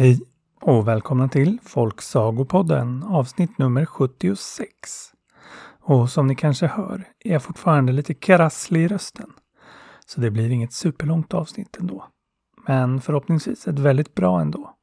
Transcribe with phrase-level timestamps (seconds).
[0.00, 0.20] Hej
[0.60, 4.70] och välkomna till Folksagopodden avsnitt nummer 76.
[5.80, 9.32] Och som ni kanske hör är jag fortfarande lite krasslig i rösten.
[10.06, 12.04] Så det blir inget superlångt avsnitt ändå.
[12.66, 14.74] Men förhoppningsvis ett väldigt bra ändå.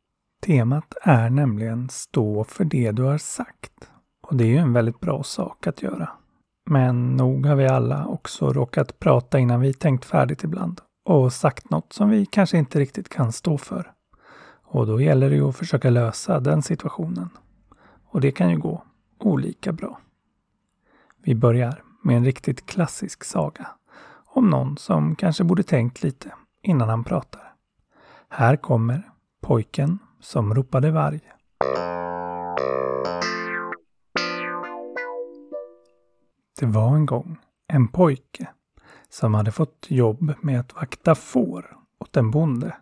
[0.45, 3.89] Temat är nämligen Stå för det du har sagt.
[4.27, 6.09] Och det är ju en väldigt bra sak att göra.
[6.69, 11.69] Men nog har vi alla också råkat prata innan vi tänkt färdigt ibland och sagt
[11.69, 13.93] något som vi kanske inte riktigt kan stå för.
[14.69, 17.29] Och då gäller det ju att försöka lösa den situationen.
[18.05, 18.83] Och det kan ju gå
[19.17, 19.99] olika bra.
[21.21, 23.67] Vi börjar med en riktigt klassisk saga
[24.25, 26.31] om någon som kanske borde tänkt lite
[26.61, 27.53] innan han pratar.
[28.29, 31.21] Här kommer pojken som ropade varg.
[36.59, 37.37] Det var en gång
[37.67, 38.47] en pojke
[39.09, 42.75] som hade fått jobb med att vakta får åt en bonde.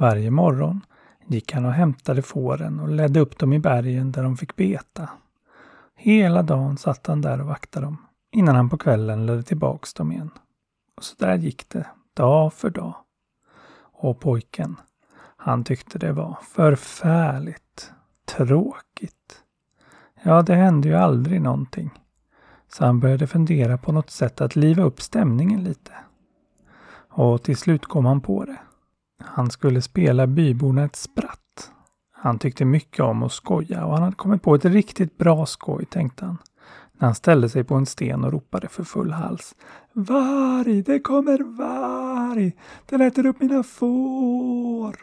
[0.00, 0.80] Varje morgon
[1.26, 5.08] gick han och hämtade fåren och ledde upp dem i bergen där de fick beta.
[5.96, 7.96] Hela dagen satt han där och vaktade dem
[8.32, 10.30] innan han på kvällen ledde tillbaks dem igen.
[10.96, 12.94] Och så där gick det, dag för dag.
[13.92, 14.76] Och pojken,
[15.36, 17.92] han tyckte det var förfärligt
[18.24, 19.42] tråkigt.
[20.22, 21.90] Ja, det hände ju aldrig någonting.
[22.68, 25.92] Så han började fundera på något sätt att liva upp stämningen lite.
[27.08, 28.58] Och till slut kom han på det.
[29.20, 31.70] Han skulle spela byborna ett spratt.
[32.12, 35.84] Han tyckte mycket om att skoja och han hade kommit på ett riktigt bra skoj,
[35.84, 36.38] tänkte han.
[36.92, 39.54] När han ställde sig på en sten och ropade för full hals.
[39.92, 42.56] Varg, det kommer varg!
[42.86, 44.96] Den äter upp mina får!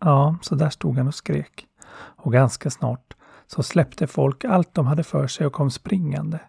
[0.00, 1.66] Ja, så där stod han och skrek.
[1.94, 6.40] Och ganska snart så släppte folk allt de hade för sig och kom springande.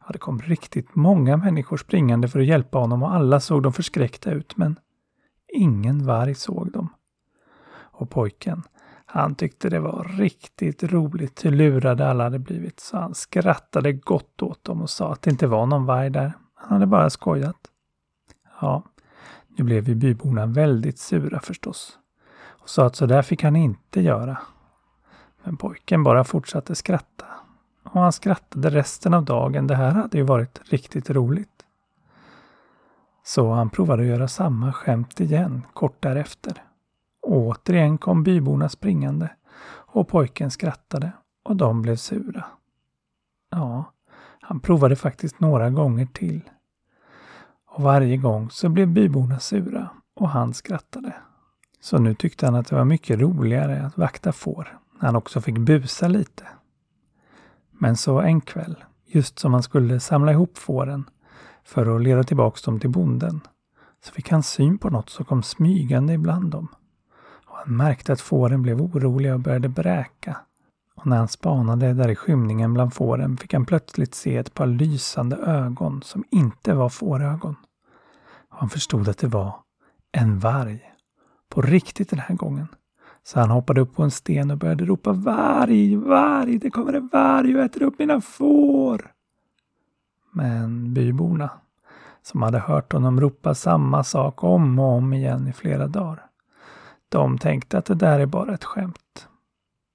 [0.00, 3.72] Ja, det kom riktigt många människor springande för att hjälpa honom och alla såg de
[3.72, 4.78] förskräckta ut, men
[5.60, 6.88] ingen varg såg dem.
[7.72, 8.62] Och pojken,
[9.06, 14.42] han tyckte det var riktigt roligt hur lurade alla hade blivit, så han skrattade gott
[14.42, 16.32] åt dem och sa att det inte var någon varg där.
[16.54, 17.56] Han hade bara skojat.
[18.60, 18.82] Ja,
[19.48, 21.98] nu blev ju byborna väldigt sura förstås
[22.60, 24.38] och sa att så där fick han inte göra.
[25.42, 27.24] Men pojken bara fortsatte skratta.
[27.82, 29.66] Och han skrattade resten av dagen.
[29.66, 31.59] Det här hade ju varit riktigt roligt.
[33.30, 36.64] Så han provade att göra samma skämt igen kort därefter.
[37.22, 39.30] Återigen kom byborna springande
[39.66, 41.12] och pojken skrattade
[41.44, 42.44] och de blev sura.
[43.50, 43.84] Ja,
[44.40, 46.40] han provade faktiskt några gånger till.
[47.66, 51.14] Och varje gång så blev byborna sura och han skrattade.
[51.80, 55.40] Så nu tyckte han att det var mycket roligare att vakta får när han också
[55.40, 56.46] fick busa lite.
[57.70, 61.04] Men så en kväll, just som han skulle samla ihop fåren
[61.64, 63.40] för att leda tillbaks dem till bonden,
[64.04, 66.68] så fick han syn på något som kom smygande ibland dem.
[67.46, 70.36] Och han märkte att fåren blev oroliga och började bräka.
[70.94, 74.66] Och när han spanade där i skymningen bland fåren fick han plötsligt se ett par
[74.66, 77.56] lysande ögon som inte var fårögon.
[78.50, 79.54] Och han förstod att det var
[80.12, 80.80] en varg.
[81.48, 82.68] På riktigt den här gången.
[83.22, 87.08] Så han hoppade upp på en sten och började ropa Varg, varg, det kommer en
[87.12, 89.10] varg och äter upp mina får.
[90.30, 91.50] Men byborna,
[92.22, 96.26] som hade hört honom ropa samma sak om och om igen i flera dagar,
[97.08, 99.28] de tänkte att det där är bara ett skämt.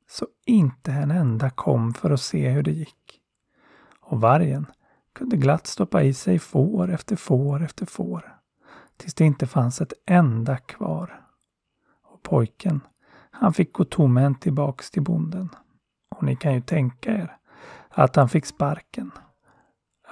[0.10, 3.22] Så inte en enda kom för att se hur det gick.
[4.00, 4.66] Och vargen
[5.14, 8.36] kunde glatt stoppa i sig får efter får efter får,
[8.98, 11.22] tills det inte fanns ett enda kvar.
[12.04, 12.82] Och pojken
[13.40, 15.50] han fick gå tomhänt tillbaks till bonden.
[16.16, 17.38] Och ni kan ju tänka er
[17.90, 19.12] att han fick sparken.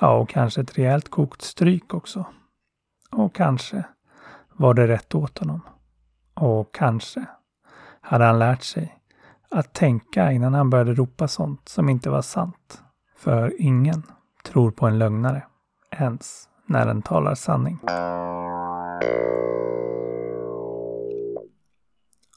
[0.03, 2.25] Ja, och kanske ett rejält kokt stryk också.
[3.11, 3.83] Och kanske
[4.53, 5.61] var det rätt åt honom.
[6.33, 7.25] Och kanske
[8.01, 8.97] hade han lärt sig
[9.51, 12.83] att tänka innan han började ropa sånt som inte var sant.
[13.17, 14.03] För ingen
[14.43, 15.43] tror på en lögnare,
[15.91, 17.79] ens när den talar sanning.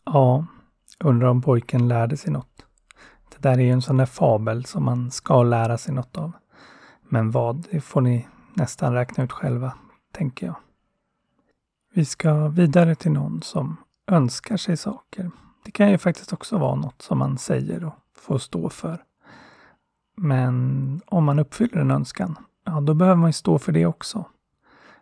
[0.04, 0.46] Ja,
[1.04, 2.66] Undrar om pojken lärde sig något.
[3.30, 6.32] Det där är ju en sån där fabel som man ska lära sig något av.
[7.08, 9.72] Men vad, det får ni nästan räkna ut själva,
[10.12, 10.56] tänker jag.
[11.92, 13.76] Vi ska vidare till någon som
[14.06, 15.30] önskar sig saker.
[15.64, 19.04] Det kan ju faktiskt också vara något som man säger och får stå för.
[20.16, 24.24] Men om man uppfyller en önskan, ja då behöver man ju stå för det också.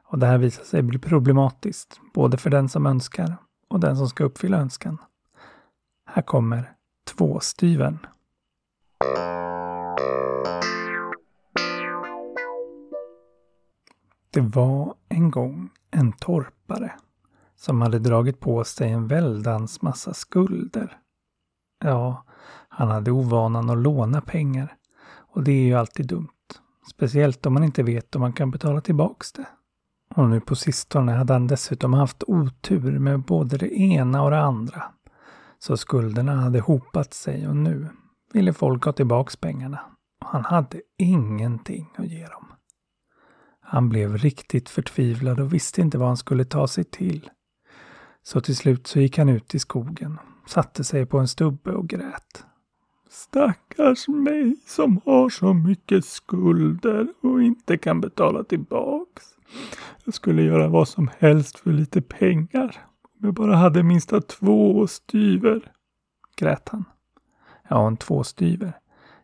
[0.04, 3.36] Och det här visar sig bli problematiskt, både för den som önskar
[3.68, 4.98] och den som ska uppfylla önskan.
[6.06, 6.72] Här kommer
[7.04, 7.98] tvåstyven.
[14.34, 16.92] Det var en gång en torpare
[17.56, 20.98] som hade dragit på sig en väldans massa skulder
[21.84, 22.25] Ja,
[22.69, 24.76] han hade ovanan att låna pengar.
[25.32, 26.28] Och det är ju alltid dumt.
[26.90, 29.46] Speciellt om man inte vet om man kan betala tillbaks det.
[30.14, 34.40] Och nu på sistone hade han dessutom haft otur med både det ena och det
[34.40, 34.82] andra.
[35.58, 37.88] Så skulderna hade hopat sig och nu
[38.32, 39.80] ville folk ha tillbaks pengarna.
[40.20, 42.53] Och han hade ingenting att ge dem.
[43.64, 47.31] Han blev riktigt förtvivlad och visste inte vad han skulle ta sig till.
[48.22, 51.88] Så till slut så gick han ut i skogen, satte sig på en stubbe och
[51.88, 52.44] grät.
[53.11, 59.25] Stackars mig som har så mycket skulder och inte kan betala tillbaks.
[60.05, 62.87] Jag skulle göra vad som helst för lite pengar.
[63.02, 65.72] Om jag bara hade minsta två styver.
[66.37, 66.84] Grät han.
[67.69, 68.78] Ja, en tvåstyver.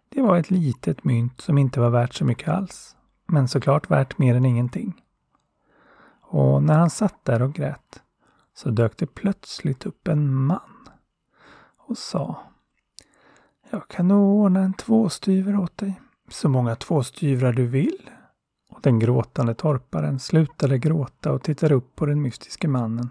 [0.08, 2.96] Det var ett litet mynt som inte var värt så mycket alls.
[3.32, 5.02] Men såklart värt mer än ingenting.
[6.20, 8.02] Och när han satt där och grät
[8.54, 10.88] så dök det plötsligt upp en man
[11.76, 12.42] och sa
[13.70, 16.00] Jag kan nog ordna en tvåstyver åt dig.
[16.28, 18.10] Så många tvåstyvrar du vill.
[18.70, 23.10] Och den gråtande torparen slutade gråta och tittade upp på den mystiske mannen.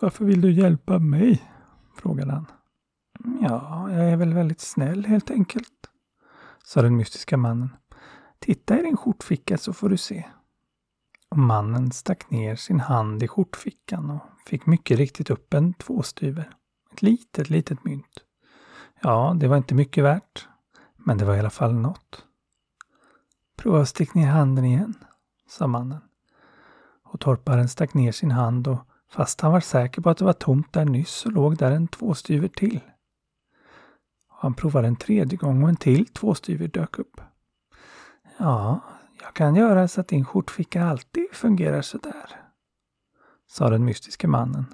[0.00, 1.42] Varför vill du hjälpa mig?
[1.96, 2.46] frågade han.
[3.40, 5.90] Ja, jag är väl väldigt snäll helt enkelt,
[6.64, 7.70] sa den mystiska mannen.
[8.42, 10.24] Titta i din skjortficka så får du se.
[11.28, 16.50] Och mannen stack ner sin hand i skjortfickan och fick mycket riktigt upp en tvåstyver.
[16.92, 18.24] Ett litet, litet mynt.
[19.00, 20.48] Ja, det var inte mycket värt,
[20.96, 22.24] men det var i alla fall något.
[23.56, 24.94] Prova att stick ner handen igen,
[25.48, 26.00] sa mannen.
[27.02, 28.78] Och torparen stack ner sin hand och
[29.10, 31.88] fast han var säker på att det var tomt där nyss så låg där en
[31.88, 32.80] tvåstyver till.
[34.28, 37.20] Han provade en tredje gång och en till tvåstyver dök upp.
[38.42, 38.80] Ja,
[39.22, 42.40] jag kan göra så att din skjortficka alltid fungerar sådär,
[43.46, 44.66] sa den mystiske mannen.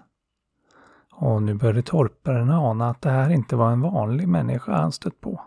[1.12, 5.20] Och nu började torparen ana att det här inte var en vanlig människa han stött
[5.20, 5.41] på.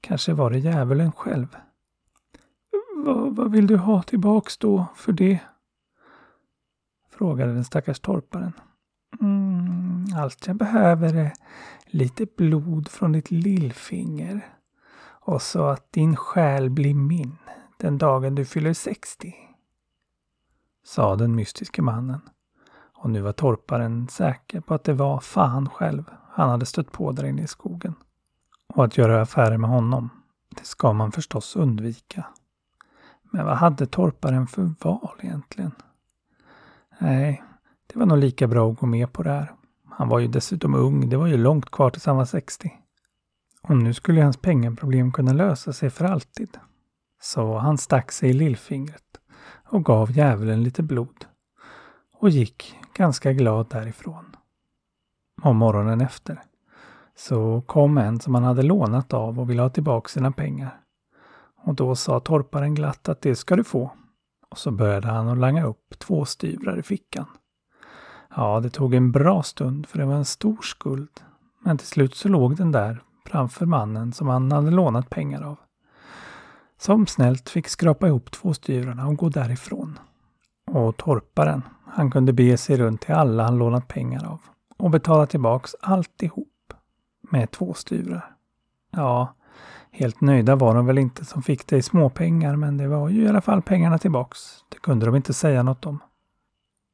[0.00, 1.56] Kanske var det djävulen själv.
[3.04, 5.38] Vad, vad vill du ha tillbaks då för det?
[7.10, 8.52] Frågade den stackars torparen.
[9.20, 11.32] Mm, allt jag behöver är
[11.86, 14.57] lite blod från ditt lillfinger.
[15.28, 17.36] Och så att din själ blir min
[17.76, 19.34] den dagen du fyller 60.
[20.84, 22.20] Sa den mystiske mannen.
[22.94, 27.12] Och nu var torparen säker på att det var fan själv han hade stött på
[27.12, 27.94] där inne i skogen.
[28.74, 30.10] Och att göra affärer med honom,
[30.56, 32.26] det ska man förstås undvika.
[33.22, 35.72] Men vad hade torparen för val egentligen?
[36.98, 37.42] Nej,
[37.86, 39.52] det var nog lika bra att gå med på det här.
[39.90, 42.72] Han var ju dessutom ung, det var ju långt kvar tills han var 60.
[43.62, 46.58] Och nu skulle hans pengaproblem kunna lösa sig för alltid.
[47.20, 49.20] Så han stack sig i lillfingret
[49.64, 51.24] och gav djävulen lite blod
[52.20, 54.36] och gick ganska glad därifrån.
[55.42, 56.42] Och morgonen efter
[57.16, 60.80] så kom en som han hade lånat av och ville ha tillbaka sina pengar.
[61.64, 63.90] Och då sa torparen glatt att det ska du få.
[64.50, 67.26] Och så började han att langa upp två styvrar i fickan.
[68.36, 71.20] Ja, det tog en bra stund för det var en stor skuld.
[71.60, 75.58] Men till slut så låg den där framför mannen som han hade lånat pengar av.
[76.78, 79.98] Som snällt fick skrapa ihop två styvrarna och gå därifrån.
[80.70, 84.40] Och torparen, han kunde be sig runt till alla han lånat pengar av
[84.76, 86.72] och betala tillbaks alltihop
[87.30, 88.34] med två styvrar.
[88.90, 89.34] Ja,
[89.90, 93.22] helt nöjda var de väl inte som fick det i småpengar men det var ju
[93.22, 94.38] i alla fall pengarna tillbaks.
[94.68, 95.98] Det kunde de inte säga något om.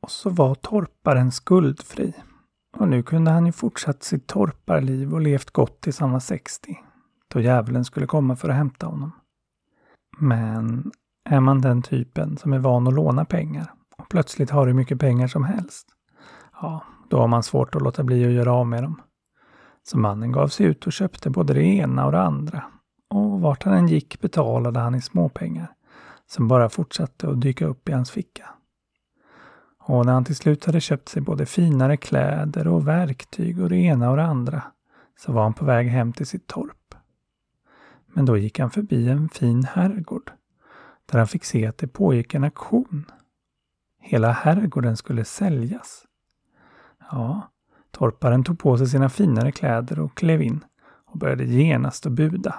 [0.03, 2.13] Och så var torparen skuldfri.
[2.77, 6.79] Och nu kunde han ju fortsatt sitt torparliv och levt gott tills han var 60.
[7.29, 9.13] Då djävulen skulle komma för att hämta honom.
[10.19, 10.93] Men
[11.25, 15.01] är man den typen som är van att låna pengar och plötsligt har hur mycket
[15.01, 15.87] pengar som helst,
[16.63, 19.01] ja, då har man svårt att låta bli att göra av med dem.
[19.83, 22.65] Så mannen gav sig ut och köpte både det ena och det andra.
[23.11, 25.75] Och vart han än gick betalade han i småpengar
[26.27, 28.51] som bara fortsatte att dyka upp i hans ficka.
[29.87, 33.77] Och när han till slut hade köpt sig både finare kläder och verktyg och det
[33.77, 34.63] ena och det andra
[35.19, 36.95] så var han på väg hem till sitt torp.
[38.07, 40.33] Men då gick han förbi en fin herrgård
[41.07, 43.05] där han fick se att det pågick en auktion.
[44.01, 46.05] Hela herrgården skulle säljas.
[47.11, 47.53] Ja,
[47.91, 50.65] torparen tog på sig sina finare kläder och klev in
[51.07, 52.55] och började genast att buda.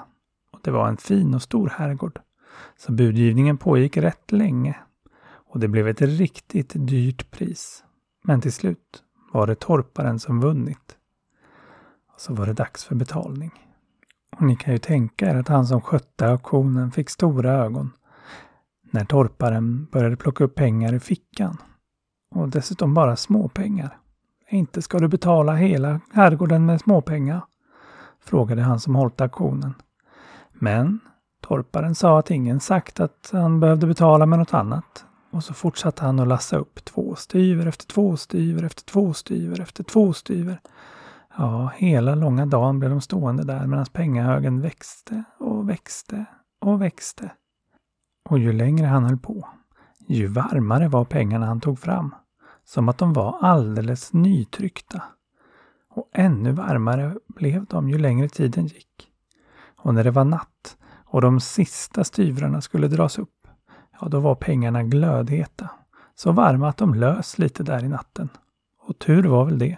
[0.51, 2.19] Och det var en fin och stor herrgård.
[2.77, 4.75] Så budgivningen pågick rätt länge
[5.55, 7.83] och det blev ett riktigt dyrt pris.
[8.23, 10.97] Men till slut var det torparen som vunnit.
[12.13, 13.51] Och så var det dags för betalning.
[14.35, 17.91] Och ni kan ju tänka er att han som skötte auktionen fick stora ögon
[18.91, 21.57] när torparen började plocka upp pengar i fickan.
[22.31, 23.97] Och dessutom bara småpengar.
[24.49, 27.41] Inte ska du betala hela herrgården med småpengar?
[28.19, 29.73] frågade han som hållit auktionen.
[30.53, 30.99] Men
[31.41, 35.05] torparen sa att ingen sagt att han behövde betala med något annat.
[35.35, 39.61] Och så fortsatte han att lassa upp två styver efter två styver efter två styver
[39.61, 40.59] efter två styver.
[41.37, 46.25] Ja, hela långa dagen blev de stående där medan pengahögen växte och växte
[46.61, 47.31] och växte.
[48.29, 49.47] Och ju längre han höll på,
[50.07, 52.15] ju varmare var pengarna han tog fram.
[52.63, 55.03] Som att de var alldeles nytryckta.
[55.89, 59.11] Och ännu varmare blev de ju längre tiden gick.
[59.77, 63.34] Och när det var natt och de sista styvrarna skulle dras upp,
[64.01, 65.69] ja då var pengarna glödheta.
[66.15, 68.29] Så varma att de lös lite där i natten.
[68.81, 69.77] Och tur var väl det,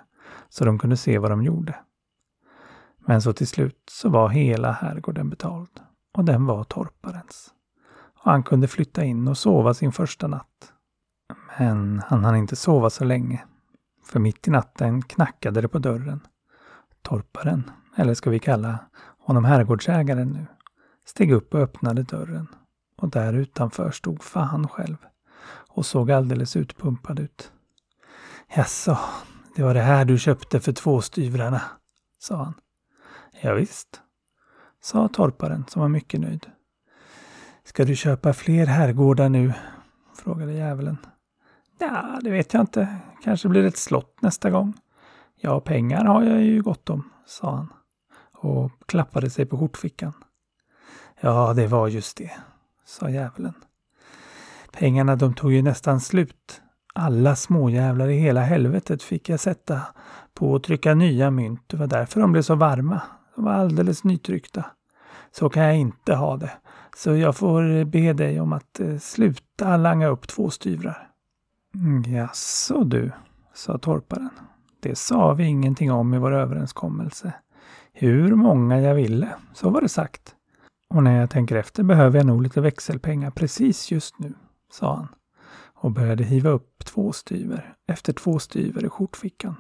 [0.50, 1.76] så de kunde se vad de gjorde.
[2.98, 5.70] Men så till slut så var hela herrgården betald.
[6.14, 7.54] Och den var torparens.
[8.24, 10.74] Och han kunde flytta in och sova sin första natt.
[11.60, 13.46] Men han hann inte sova så länge.
[14.06, 16.20] För mitt i natten knackade det på dörren.
[17.02, 18.80] Torparen, eller ska vi kalla
[19.20, 20.46] honom herrgårdsägaren nu,
[21.06, 22.48] steg upp och öppnade dörren.
[22.98, 24.98] Och där utanför stod fan själv
[25.70, 27.52] och såg alldeles utpumpad ut.
[28.56, 28.98] Jaså,
[29.56, 31.62] det var det här du köpte för tvåstyvrarna,
[32.20, 32.54] sa han.
[33.42, 34.02] Ja, visst,
[34.82, 36.46] sa torparen som var mycket nöjd.
[37.64, 39.54] Ska du köpa fler herrgårdar nu?
[40.16, 40.98] frågade djävulen.
[41.80, 42.98] Ja, det vet jag inte.
[43.24, 44.74] Kanske blir det ett slott nästa gång.
[45.36, 47.74] Ja, pengar har jag ju gott om, sa han
[48.32, 50.14] och klappade sig på skjortfickan.
[51.22, 52.32] Ja, det var just det,
[52.88, 53.54] sa djävulen.
[54.72, 56.62] Pengarna de tog ju nästan slut.
[56.94, 59.82] Alla småjävlar i hela helvetet fick jag sätta
[60.34, 61.64] på att trycka nya mynt.
[61.68, 63.02] Det var därför de blev så varma.
[63.36, 64.66] De var alldeles nytryckta.
[65.32, 66.52] Så kan jag inte ha det.
[66.96, 71.10] Så jag får be dig om att eh, sluta langa upp två styvrar.
[71.76, 73.12] Mm, jaså du,
[73.54, 74.30] sa torparen.
[74.80, 77.34] Det sa vi ingenting om i vår överenskommelse.
[77.94, 80.37] Hur många jag ville, så var det sagt.
[80.90, 84.34] Och när jag tänker efter behöver jag nog lite växelpengar precis just nu,
[84.72, 85.08] sa han
[85.80, 89.56] och började hiva upp två styver efter två styver i skjortfickan.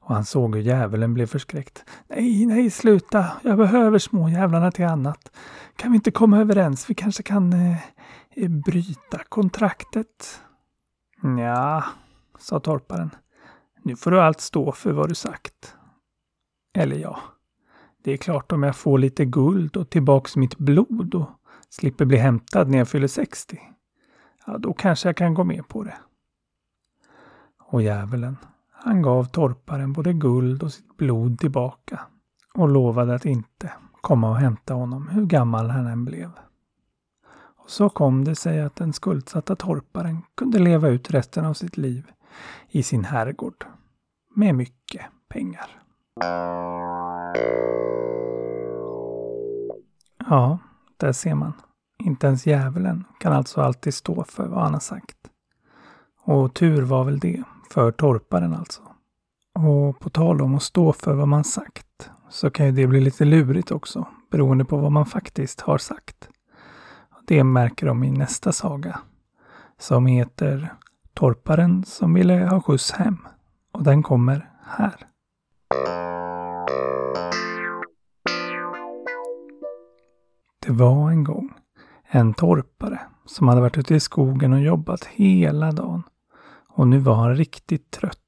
[0.00, 1.84] Och han såg hur djävulen blev förskräckt.
[2.08, 3.26] Nej, nej, sluta!
[3.42, 5.36] Jag behöver småjävlarna till annat.
[5.76, 6.90] Kan vi inte komma överens?
[6.90, 7.76] Vi kanske kan eh,
[8.30, 10.40] eh bryta kontraktet?
[11.38, 11.84] Ja,
[12.38, 13.10] sa torparen.
[13.82, 15.74] Nu får du allt stå för vad du sagt.
[16.74, 17.20] Eller ja,
[18.06, 21.28] det är klart om jag får lite guld och tillbaks mitt blod och
[21.68, 23.60] slipper bli hämtad när jag fyller 60.
[24.46, 25.96] Ja, då kanske jag kan gå med på det.
[27.58, 28.36] Och djävulen,
[28.72, 32.00] han gav torparen både guld och sitt blod tillbaka
[32.54, 36.30] och lovade att inte komma och hämta honom hur gammal han än blev.
[37.56, 41.76] Och så kom det sig att den skuldsatta torparen kunde leva ut resten av sitt
[41.76, 42.10] liv
[42.68, 43.64] i sin herrgård
[44.34, 45.70] med mycket pengar.
[50.28, 50.58] Ja,
[50.96, 51.52] där ser man.
[51.98, 55.16] Inte ens djävulen kan alltså alltid stå för vad han har sagt.
[56.22, 58.82] Och tur var väl det, för torparen alltså.
[59.54, 63.00] Och på tal om att stå för vad man sagt, så kan ju det bli
[63.00, 66.28] lite lurigt också, beroende på vad man faktiskt har sagt.
[67.26, 69.00] Det märker de i nästa saga,
[69.78, 70.74] som heter
[71.14, 73.18] Torparen som ville ha skjuts hem.
[73.72, 75.06] Och den kommer här.
[80.66, 81.54] Det var en gång
[82.08, 86.02] en torpare som hade varit ute i skogen och jobbat hela dagen.
[86.68, 88.18] Och nu var han riktigt trött.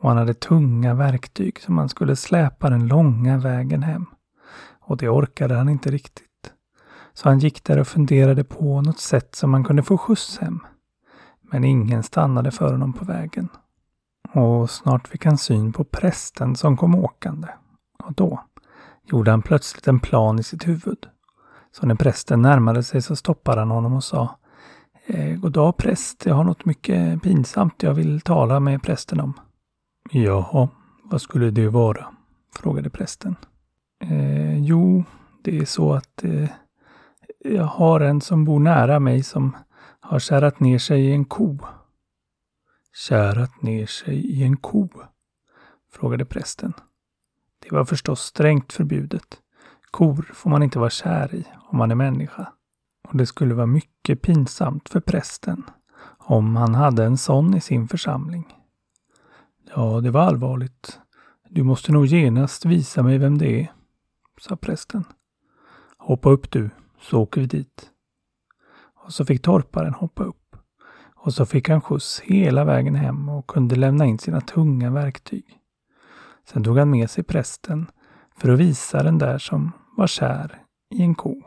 [0.00, 4.06] Och han hade tunga verktyg som han skulle släpa den långa vägen hem.
[4.80, 6.52] Och det orkade han inte riktigt.
[7.12, 10.60] Så han gick där och funderade på något sätt som han kunde få skjuts hem.
[11.42, 13.48] Men ingen stannade för honom på vägen.
[14.36, 17.48] Och snart fick han syn på prästen som kom åkande.
[18.04, 18.40] Och då
[19.04, 21.06] gjorde han plötsligt en plan i sitt huvud.
[21.72, 24.38] Så när prästen närmade sig så stoppade han honom och sa
[25.06, 29.20] eh, Goddag God dag präst, jag har något mycket pinsamt jag vill tala med prästen
[29.20, 29.32] om.
[30.10, 30.68] Jaha,
[31.04, 32.06] vad skulle det vara?
[32.56, 33.36] frågade prästen.
[34.00, 35.04] Eh, jo,
[35.42, 36.48] det är så att eh,
[37.44, 39.56] jag har en som bor nära mig som
[40.00, 41.58] har kärat ner sig i en ko.
[42.96, 44.88] Kärat ner sig i en ko?
[45.92, 46.72] frågade prästen.
[47.58, 49.40] Det var förstås strängt förbjudet.
[49.90, 52.52] Kor får man inte vara kär i om man är människa.
[53.08, 55.64] Och det skulle vara mycket pinsamt för prästen
[56.18, 58.54] om han hade en sån i sin församling.
[59.74, 61.00] Ja, det var allvarligt.
[61.48, 63.72] Du måste nog genast visa mig vem det är,
[64.40, 65.04] sa prästen.
[65.98, 67.90] Hoppa upp du, så åker vi dit.
[68.94, 70.45] Och så fick torparen hoppa upp.
[71.26, 75.44] Och så fick han skjuts hela vägen hem och kunde lämna in sina tunga verktyg.
[76.48, 77.86] Sen tog han med sig prästen
[78.36, 80.62] för att visa den där som var kär
[80.94, 81.42] i en ko.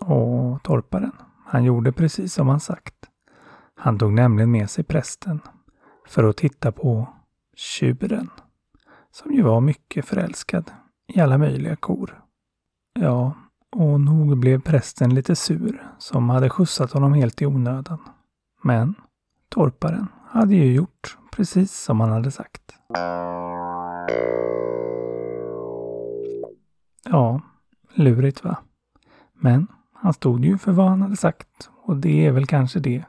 [0.00, 1.12] Och torparen,
[1.46, 2.94] han gjorde precis som han sagt.
[3.74, 5.40] Han tog nämligen med sig prästen
[6.08, 7.08] för att titta på
[7.56, 8.30] tjuren,
[9.10, 10.70] som ju var mycket förälskad
[11.14, 12.22] i alla möjliga kor.
[13.00, 13.34] Ja,
[13.76, 17.98] och nog blev prästen lite sur som hade skjutsat honom helt i onödan.
[18.62, 18.94] Men
[19.50, 22.74] torparen hade ju gjort precis som han hade sagt.
[27.04, 27.40] Ja,
[27.94, 28.58] lurigt va?
[29.34, 33.04] Men han stod ju för vad han hade sagt och det är väl kanske det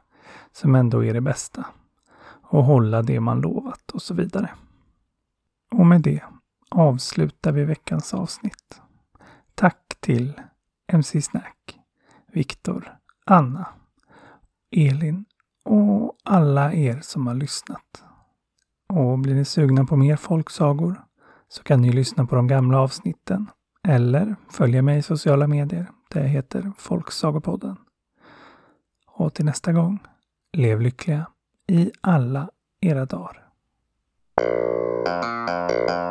[0.51, 1.65] som ändå är det bästa.
[2.49, 4.49] Att hålla det man lovat och så vidare.
[5.71, 6.23] Och med det
[6.69, 8.81] avslutar vi veckans avsnitt.
[9.55, 10.41] Tack till
[10.87, 11.79] MC Snack,
[12.33, 13.67] Viktor, Anna,
[14.71, 15.25] Elin
[15.65, 18.03] och alla er som har lyssnat.
[18.89, 21.01] Och blir ni sugna på mer folksagor
[21.47, 23.47] så kan ni lyssna på de gamla avsnitten
[23.87, 27.77] eller följa mig i sociala medier där jag heter Folksagopodden.
[29.07, 29.99] Och till nästa gång,
[30.53, 31.25] lev lyckliga
[31.67, 32.49] i alla
[32.81, 33.41] era dagar.
[35.71, 36.10] Thank you.